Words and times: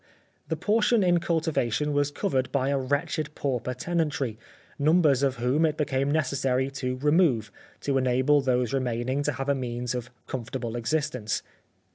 The 0.47 0.55
portion 0.55 1.03
in 1.03 1.19
cultivation 1.19 1.93
was 1.93 2.09
covered 2.09 2.51
by 2.51 2.69
a 2.69 2.79
wretched 2.79 3.29
pauper 3.35 3.75
tenantry, 3.75 4.39
numbers 4.79 5.21
of 5.21 5.35
whom 5.35 5.63
it 5.63 5.77
became 5.77 6.09
necessary 6.09 6.71
to 6.71 6.97
remove 6.97 7.51
to 7.81 7.99
en 7.99 8.07
able 8.07 8.41
those 8.41 8.73
remaining 8.73 9.21
to 9.21 9.33
have 9.33 9.47
a 9.47 9.53
means 9.53 9.93
of 9.93 10.09
com 10.25 10.43
fortable 10.43 10.75
existence. 10.75 11.43